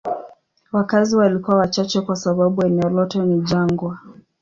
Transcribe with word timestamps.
Wakazi 0.71 1.15
walikuwa 1.15 1.57
wachache 1.57 2.01
kwa 2.01 2.15
sababu 2.15 2.65
eneo 2.65 2.89
lote 2.89 3.19
ni 3.19 3.41
jangwa. 3.41 3.99